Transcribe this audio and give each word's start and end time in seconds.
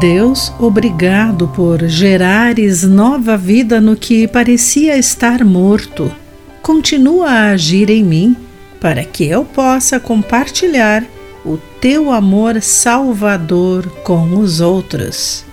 Deus, 0.00 0.50
obrigado 0.58 1.46
por 1.48 1.86
gerares 1.86 2.84
nova 2.84 3.36
vida 3.36 3.82
no 3.82 3.94
que 3.94 4.26
parecia 4.26 4.96
estar 4.96 5.44
morto. 5.44 6.10
Continua 6.62 7.28
a 7.28 7.50
agir 7.50 7.90
em 7.90 8.02
mim 8.02 8.34
para 8.80 9.04
que 9.04 9.26
eu 9.26 9.44
possa 9.44 10.00
compartilhar 10.00 11.04
o 11.44 11.58
teu 11.82 12.10
amor 12.10 12.62
salvador 12.62 13.86
com 14.02 14.38
os 14.38 14.62
outros. 14.62 15.44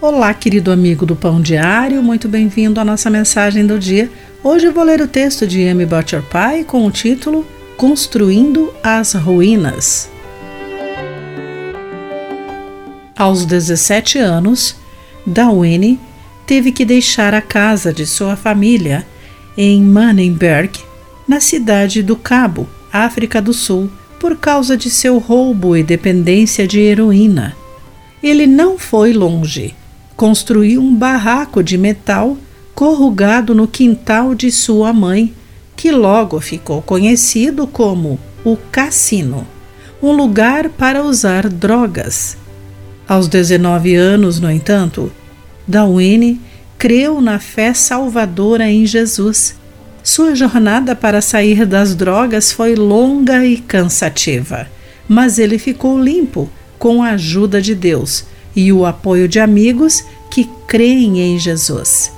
Olá, 0.00 0.32
querido 0.32 0.70
amigo 0.70 1.04
do 1.04 1.16
Pão 1.16 1.40
Diário, 1.40 2.00
muito 2.00 2.28
bem-vindo 2.28 2.78
à 2.78 2.84
nossa 2.84 3.10
mensagem 3.10 3.66
do 3.66 3.76
dia. 3.76 4.08
Hoje 4.40 4.66
eu 4.66 4.72
vou 4.72 4.84
ler 4.84 5.00
o 5.00 5.08
texto 5.08 5.48
de 5.48 5.66
Amy 5.68 5.84
Butcher 5.84 6.22
Pie 6.22 6.62
com 6.62 6.86
o 6.86 6.92
título 6.92 7.44
Construindo 7.76 8.72
as 8.84 9.14
Ruínas. 9.14 10.08
Aos 13.20 13.44
17 13.44 14.16
anos, 14.16 14.76
Dawene 15.26 16.00
teve 16.46 16.72
que 16.72 16.86
deixar 16.86 17.34
a 17.34 17.42
casa 17.42 17.92
de 17.92 18.06
sua 18.06 18.34
família 18.34 19.06
em 19.54 19.82
Mannenberg, 19.82 20.80
na 21.28 21.38
cidade 21.38 22.02
do 22.02 22.16
Cabo, 22.16 22.66
África 22.90 23.42
do 23.42 23.52
Sul, 23.52 23.90
por 24.18 24.38
causa 24.38 24.74
de 24.74 24.88
seu 24.88 25.18
roubo 25.18 25.76
e 25.76 25.82
dependência 25.82 26.66
de 26.66 26.80
heroína. 26.80 27.54
Ele 28.22 28.46
não 28.46 28.78
foi 28.78 29.12
longe. 29.12 29.74
Construiu 30.16 30.80
um 30.80 30.96
barraco 30.96 31.62
de 31.62 31.76
metal 31.76 32.38
corrugado 32.74 33.54
no 33.54 33.68
quintal 33.68 34.34
de 34.34 34.50
sua 34.50 34.94
mãe, 34.94 35.34
que 35.76 35.92
logo 35.92 36.40
ficou 36.40 36.80
conhecido 36.80 37.66
como 37.66 38.18
o 38.42 38.56
Cassino 38.72 39.46
um 40.02 40.12
lugar 40.12 40.70
para 40.70 41.02
usar 41.04 41.50
drogas. 41.50 42.38
Aos 43.10 43.26
19 43.26 43.96
anos, 43.96 44.38
no 44.38 44.48
entanto, 44.48 45.10
Dawene 45.66 46.40
creu 46.78 47.20
na 47.20 47.40
fé 47.40 47.74
salvadora 47.74 48.70
em 48.70 48.86
Jesus. 48.86 49.56
Sua 50.00 50.36
jornada 50.36 50.94
para 50.94 51.20
sair 51.20 51.66
das 51.66 51.96
drogas 51.96 52.52
foi 52.52 52.76
longa 52.76 53.44
e 53.44 53.56
cansativa, 53.56 54.68
mas 55.08 55.40
ele 55.40 55.58
ficou 55.58 56.00
limpo 56.00 56.48
com 56.78 57.02
a 57.02 57.10
ajuda 57.10 57.60
de 57.60 57.74
Deus 57.74 58.26
e 58.54 58.72
o 58.72 58.86
apoio 58.86 59.26
de 59.26 59.40
amigos 59.40 60.04
que 60.30 60.48
creem 60.68 61.18
em 61.18 61.36
Jesus. 61.36 62.12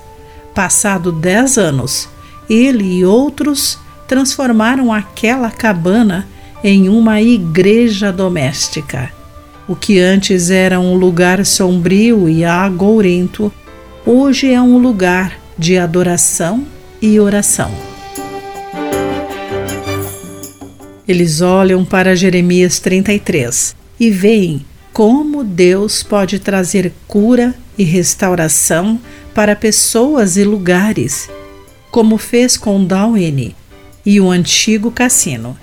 Passado 0.55 1.11
dez 1.11 1.56
anos, 1.56 2.06
ele 2.51 2.99
e 2.99 3.03
outros 3.03 3.79
transformaram 4.06 4.93
aquela 4.93 5.51
cabana 5.51 6.29
em 6.62 6.91
uma 6.91 7.23
igreja 7.23 8.12
doméstica. 8.12 9.22
O 9.73 9.75
que 9.75 9.98
antes 9.98 10.51
era 10.51 10.78
um 10.78 10.97
lugar 10.97 11.47
sombrio 11.47 12.28
e 12.28 12.45
agourento, 12.45 13.51
hoje 14.05 14.53
é 14.53 14.61
um 14.61 14.77
lugar 14.77 15.41
de 15.56 15.78
adoração 15.78 16.67
e 17.01 17.19
oração. 17.19 17.70
Eles 21.09 21.41
olham 21.41 21.87
para 21.87 22.15
Jeremias 22.15 22.81
33 22.81 23.75
e 23.98 24.11
veem 24.11 24.67
como 24.93 25.43
Deus 25.43 26.03
pode 26.03 26.39
trazer 26.39 26.93
cura 27.09 27.55
e 27.78 27.83
restauração 27.83 29.00
para 29.34 29.56
pessoas 29.56 30.37
e 30.37 30.45
lugares, 30.45 31.31
como 31.91 32.19
fez 32.19 32.59
com 32.59 32.84
Dawene 32.84 33.56
e 34.05 34.20
o 34.20 34.31
antigo 34.31 34.91
cassino 34.91 35.56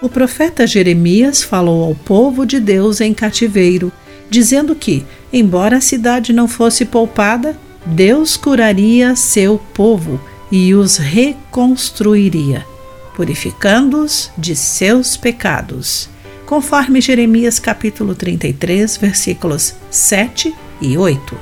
o 0.00 0.08
profeta 0.08 0.66
Jeremias 0.66 1.42
falou 1.42 1.84
ao 1.84 1.94
povo 1.94 2.44
de 2.44 2.60
Deus 2.60 3.00
em 3.00 3.14
cativeiro, 3.14 3.92
dizendo 4.28 4.74
que, 4.74 5.04
embora 5.32 5.76
a 5.76 5.80
cidade 5.80 6.32
não 6.32 6.48
fosse 6.48 6.84
poupada, 6.84 7.56
Deus 7.86 8.36
curaria 8.36 9.14
seu 9.14 9.58
povo 9.72 10.20
e 10.50 10.74
os 10.74 10.96
reconstruiria, 10.96 12.66
purificando-os 13.14 14.30
de 14.36 14.56
seus 14.56 15.16
pecados, 15.16 16.08
conforme 16.44 17.00
Jeremias 17.00 17.58
capítulo 17.58 18.14
33, 18.14 18.96
versículos 18.96 19.74
7 19.90 20.54
e 20.80 20.98
8. 20.98 21.38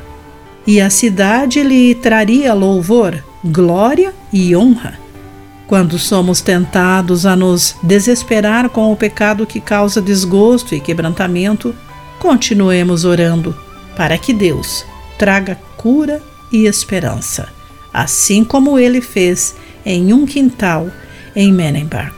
E 0.66 0.80
a 0.80 0.90
cidade 0.90 1.62
lhe 1.62 1.94
traria 1.96 2.54
louvor, 2.54 3.22
glória 3.44 4.14
e 4.32 4.54
honra 4.54 5.01
quando 5.72 5.98
somos 5.98 6.42
tentados 6.42 7.24
a 7.24 7.34
nos 7.34 7.76
desesperar 7.82 8.68
com 8.68 8.92
o 8.92 8.96
pecado 8.96 9.46
que 9.46 9.58
causa 9.58 10.02
desgosto 10.02 10.74
e 10.74 10.80
quebrantamento, 10.80 11.74
continuemos 12.18 13.06
orando 13.06 13.56
para 13.96 14.18
que 14.18 14.34
Deus 14.34 14.84
traga 15.18 15.58
cura 15.78 16.20
e 16.52 16.66
esperança, 16.66 17.48
assim 17.90 18.44
como 18.44 18.78
ele 18.78 19.00
fez 19.00 19.54
em 19.82 20.12
um 20.12 20.26
quintal 20.26 20.90
em 21.34 21.50
Menenberg. 21.50 22.16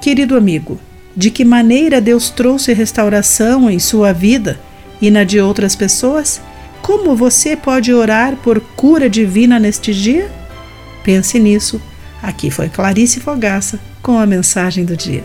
Querido 0.00 0.34
amigo, 0.34 0.80
de 1.14 1.30
que 1.30 1.44
maneira 1.44 2.00
Deus 2.00 2.30
trouxe 2.30 2.72
restauração 2.72 3.68
em 3.68 3.78
sua 3.78 4.14
vida 4.14 4.58
e 4.98 5.10
na 5.10 5.24
de 5.24 5.38
outras 5.38 5.76
pessoas? 5.76 6.40
Como 6.82 7.14
você 7.14 7.56
pode 7.56 7.94
orar 7.94 8.36
por 8.36 8.60
cura 8.60 9.08
divina 9.08 9.58
neste 9.58 9.94
dia? 9.94 10.28
Pense 11.04 11.38
nisso. 11.38 11.80
Aqui 12.20 12.50
foi 12.50 12.68
Clarice 12.68 13.20
Fogaça 13.20 13.78
com 14.02 14.18
a 14.18 14.26
mensagem 14.26 14.84
do 14.84 14.96
dia. 14.96 15.24